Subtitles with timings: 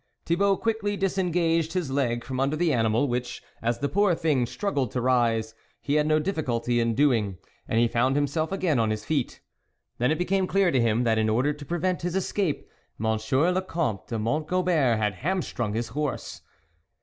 [0.25, 4.89] Thibault quickly disengaged his leg from under the animal, which, as the poor thing struggled
[4.93, 8.89] to rise, he had no difficulty in doing, and he found him self again on
[8.89, 9.41] his feet.
[9.99, 12.67] Then it became clear to him, that in order to prevent his escape,
[12.97, 16.41] Monsieur le Comte de Mont Gobert had hamstrung his horse.